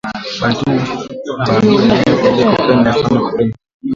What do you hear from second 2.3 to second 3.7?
beko na penda sana kurima